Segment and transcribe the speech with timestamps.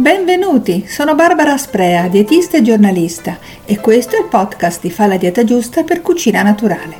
[0.00, 5.18] Benvenuti, sono Barbara Sprea, dietista e giornalista e questo è il podcast di Fa la
[5.18, 6.94] dieta giusta per cucina naturale.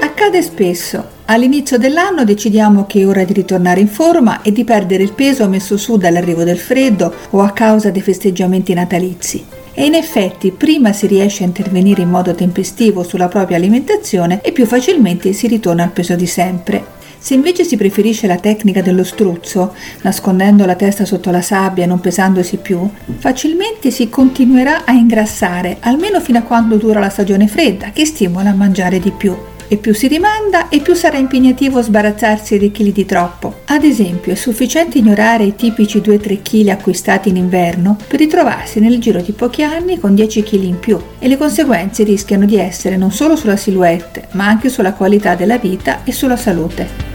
[0.00, 1.04] Accade spesso.
[1.26, 5.46] All'inizio dell'anno decidiamo che è ora di ritornare in forma e di perdere il peso
[5.46, 9.44] messo su dall'arrivo del freddo o a causa dei festeggiamenti natalizi.
[9.74, 14.52] E in effetti prima si riesce a intervenire in modo tempestivo sulla propria alimentazione e
[14.52, 17.02] più facilmente si ritorna al peso di sempre.
[17.24, 21.86] Se invece si preferisce la tecnica dello struzzo, nascondendo la testa sotto la sabbia e
[21.86, 27.46] non pesandosi più, facilmente si continuerà a ingrassare, almeno fino a quando dura la stagione
[27.48, 29.34] fredda, che stimola a mangiare di più.
[29.68, 33.60] E più si rimanda e più sarà impegnativo sbarazzarsi dei chili di troppo.
[33.68, 38.98] Ad esempio, è sufficiente ignorare i tipici 2-3 kg acquistati in inverno per ritrovarsi nel
[38.98, 42.98] giro di pochi anni con 10 kg in più e le conseguenze rischiano di essere
[42.98, 47.13] non solo sulla silhouette, ma anche sulla qualità della vita e sulla salute.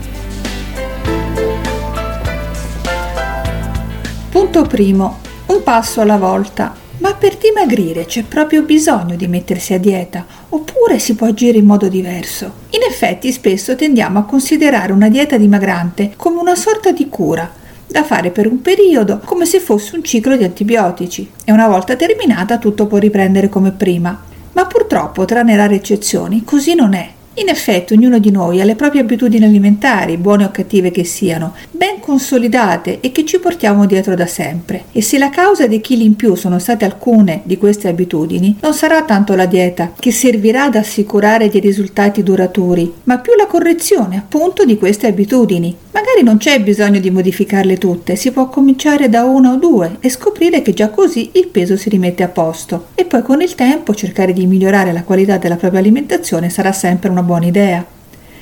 [4.39, 5.17] Punto primo.
[5.47, 6.73] Un passo alla volta.
[6.99, 11.65] Ma per dimagrire c'è proprio bisogno di mettersi a dieta oppure si può agire in
[11.65, 12.49] modo diverso?
[12.69, 17.51] In effetti spesso tendiamo a considerare una dieta dimagrante come una sorta di cura
[17.85, 21.97] da fare per un periodo come se fosse un ciclo di antibiotici e una volta
[21.97, 24.23] terminata tutto può riprendere come prima.
[24.53, 27.17] Ma purtroppo, tranne rare eccezioni, così non è.
[27.39, 31.53] In effetti ognuno di noi ha le proprie abitudini alimentari, buone o cattive che siano,
[31.71, 34.83] ben consolidate e che ci portiamo dietro da sempre.
[34.91, 38.73] E se la causa dei chili in più sono state alcune di queste abitudini, non
[38.73, 44.17] sarà tanto la dieta che servirà ad assicurare dei risultati duraturi, ma più la correzione
[44.17, 45.73] appunto di queste abitudini.
[46.19, 50.09] Magari non c'è bisogno di modificarle tutte, si può cominciare da una o due e
[50.09, 52.87] scoprire che già così il peso si rimette a posto.
[52.95, 57.09] E poi con il tempo cercare di migliorare la qualità della propria alimentazione sarà sempre
[57.09, 57.85] una buona idea.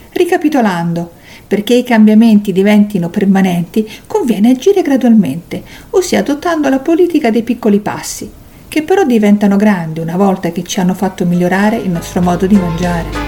[0.10, 1.12] Ricapitolando,
[1.46, 8.28] perché i cambiamenti diventino permanenti, conviene agire gradualmente, ossia adottando la politica dei piccoli passi,
[8.68, 12.56] che però diventano grandi una volta che ci hanno fatto migliorare il nostro modo di
[12.56, 13.27] mangiare.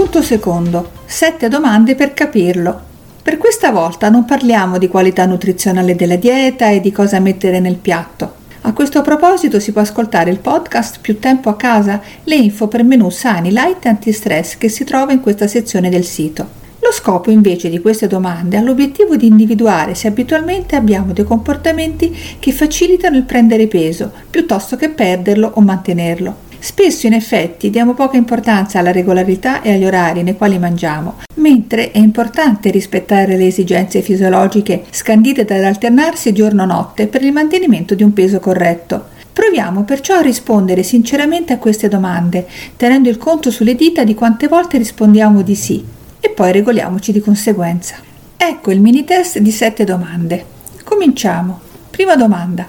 [0.00, 0.92] Punto secondo.
[1.04, 2.80] Sette domande per capirlo.
[3.22, 7.76] Per questa volta non parliamo di qualità nutrizionale della dieta e di cosa mettere nel
[7.76, 12.66] piatto, a questo proposito si può ascoltare il podcast Più tempo a casa, le info
[12.66, 16.48] per menù sani, light e antistress che si trova in questa sezione del sito.
[16.78, 22.16] Lo scopo invece di queste domande ha l'obiettivo di individuare se abitualmente abbiamo dei comportamenti
[22.38, 26.48] che facilitano il prendere peso, piuttosto che perderlo o mantenerlo.
[26.62, 31.90] Spesso in effetti diamo poca importanza alla regolarità e agli orari nei quali mangiamo, mentre
[31.90, 38.40] è importante rispettare le esigenze fisiologiche scandite dall'alternarsi giorno-notte per il mantenimento di un peso
[38.40, 39.06] corretto.
[39.32, 42.46] Proviamo perciò a rispondere sinceramente a queste domande,
[42.76, 45.82] tenendo il conto sulle dita di quante volte rispondiamo di sì
[46.20, 47.96] e poi regoliamoci di conseguenza.
[48.36, 50.44] Ecco il mini test di sette domande.
[50.84, 51.58] Cominciamo.
[51.88, 52.68] Prima domanda.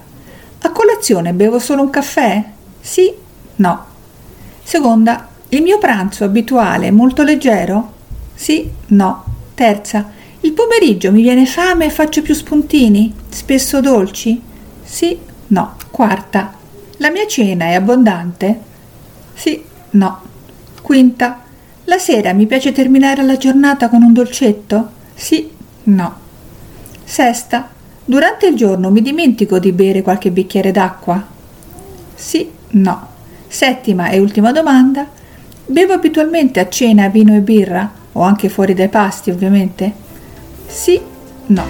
[0.61, 2.41] A colazione bevo solo un caffè?
[2.79, 3.20] Sì
[3.61, 3.85] No.
[4.63, 7.93] Seconda, il mio pranzo abituale è molto leggero?
[8.33, 9.23] Sì, no.
[9.53, 13.13] Terza, il pomeriggio mi viene fame e faccio più spuntini?
[13.29, 14.41] Spesso dolci?
[14.83, 15.15] Sì,
[15.47, 15.75] no.
[15.91, 16.53] Quarta,
[16.97, 18.59] la mia cena è abbondante?
[19.35, 20.21] Sì, no.
[20.81, 21.41] Quinta,
[21.83, 24.89] la sera mi piace terminare la giornata con un dolcetto?
[25.13, 25.51] Sì,
[25.83, 26.15] no.
[27.03, 27.69] Sesta,
[28.03, 31.23] durante il giorno mi dimentico di bere qualche bicchiere d'acqua?
[32.15, 33.09] Sì, no.
[33.51, 35.05] Settima e ultima domanda.
[35.65, 37.91] Bevo abitualmente a cena vino e birra?
[38.13, 39.91] O anche fuori dai pasti, ovviamente?
[40.67, 40.97] Sì,
[41.47, 41.63] no.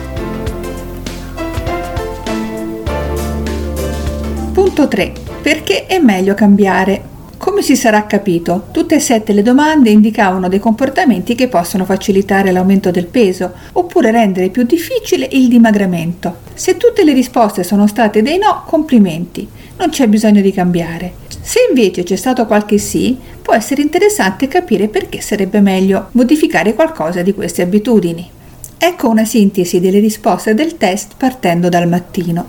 [4.53, 5.11] Punto 3.
[5.41, 7.01] Perché è meglio cambiare?
[7.37, 12.51] Come si sarà capito, tutte e sette le domande indicavano dei comportamenti che possono facilitare
[12.51, 16.41] l'aumento del peso oppure rendere più difficile il dimagramento.
[16.53, 21.30] Se tutte le risposte sono state dei no, complimenti, non c'è bisogno di cambiare.
[21.51, 27.23] Se invece c'è stato qualche sì, può essere interessante capire perché sarebbe meglio modificare qualcosa
[27.23, 28.25] di queste abitudini.
[28.77, 32.45] Ecco una sintesi delle risposte del test partendo dal mattino.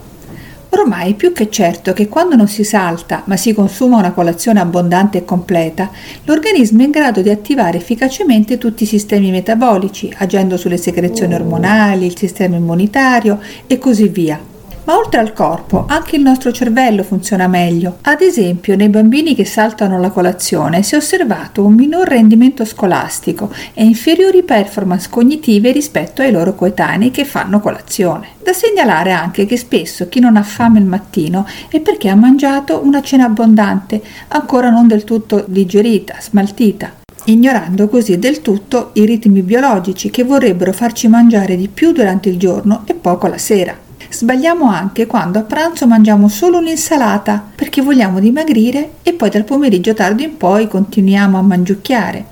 [0.68, 4.60] Ormai è più che certo che quando non si salta ma si consuma una colazione
[4.60, 5.90] abbondante e completa,
[6.22, 12.06] l'organismo è in grado di attivare efficacemente tutti i sistemi metabolici, agendo sulle secrezioni ormonali,
[12.06, 14.51] il sistema immunitario e così via.
[14.84, 17.98] Ma oltre al corpo, anche il nostro cervello funziona meglio.
[18.02, 23.52] Ad esempio, nei bambini che saltano la colazione si è osservato un minor rendimento scolastico
[23.74, 28.30] e inferiori performance cognitive rispetto ai loro coetanei che fanno colazione.
[28.42, 32.80] Da segnalare anche che spesso chi non ha fame il mattino è perché ha mangiato
[32.82, 37.00] una cena abbondante, ancora non del tutto digerita, smaltita.
[37.26, 42.36] ignorando così del tutto i ritmi biologici che vorrebbero farci mangiare di più durante il
[42.36, 43.90] giorno e poco la sera.
[44.12, 49.94] Sbagliamo anche quando a pranzo mangiamo solo un'insalata perché vogliamo dimagrire e poi dal pomeriggio
[49.94, 52.22] tardi in poi continuiamo a mangiucchiare.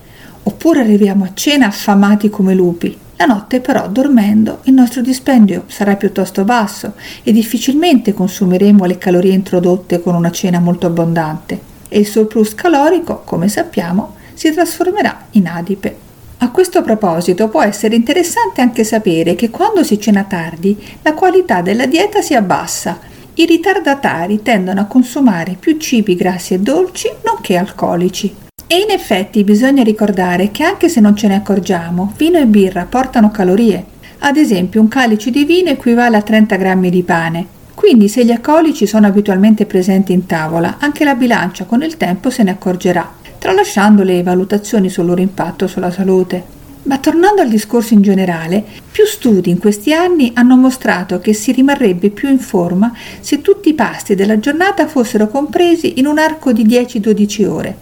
[0.43, 2.95] Oppure arriviamo a cena affamati come lupi.
[3.17, 6.93] La notte però dormendo il nostro dispendio sarà piuttosto basso
[7.23, 13.23] e difficilmente consumeremo le calorie introdotte con una cena molto abbondante e il surplus calorico,
[13.25, 16.09] come sappiamo, si trasformerà in adipe.
[16.43, 21.61] A questo proposito può essere interessante anche sapere che quando si cena tardi la qualità
[21.61, 22.99] della dieta si abbassa.
[23.35, 28.35] I ritardatari tendono a consumare più cibi grassi e dolci nonché alcolici.
[28.67, 32.87] E in effetti bisogna ricordare che anche se non ce ne accorgiamo, vino e birra
[32.87, 33.85] portano calorie.
[34.21, 37.47] Ad esempio un calice di vino equivale a 30 grammi di pane.
[37.75, 42.31] Quindi se gli alcolici sono abitualmente presenti in tavola, anche la bilancia con il tempo
[42.31, 46.59] se ne accorgerà tralasciando le valutazioni sul loro impatto sulla salute.
[46.83, 51.51] Ma tornando al discorso in generale, più studi in questi anni hanno mostrato che si
[51.51, 56.53] rimarrebbe più in forma se tutti i pasti della giornata fossero compresi in un arco
[56.53, 57.77] di 10-12 ore,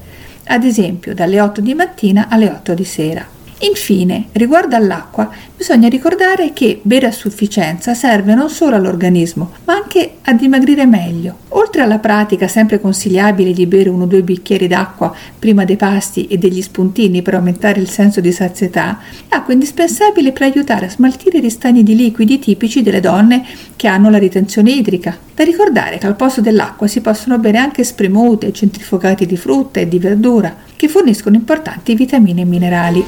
[0.45, 3.38] ad esempio dalle 8 di mattina alle 8 di sera.
[3.61, 10.19] Infine, riguardo all'acqua, bisogna ricordare che bere a sufficienza serve non solo all'organismo, ma anche
[10.23, 11.39] a dimagrire meglio.
[11.49, 16.29] Oltre alla pratica sempre consigliabile di bere uno o due bicchieri d'acqua prima dei pasti
[16.29, 20.91] e degli spuntini per aumentare il senso di sazietà, l'acqua è indispensabile per aiutare a
[20.91, 23.45] smaltire i ristagni di liquidi tipici delle donne
[23.75, 25.17] che hanno la ritenzione idrica.
[25.35, 29.89] Da ricordare che al posto dell'acqua si possono bere anche spremute, centrifugati di frutta e
[29.89, 33.05] di verdura, che forniscono importanti vitamine e minerali.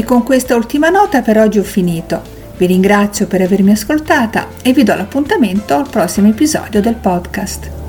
[0.00, 2.22] E con questa ultima nota per oggi ho finito.
[2.56, 7.79] Vi ringrazio per avermi ascoltata e vi do l'appuntamento al prossimo episodio del podcast.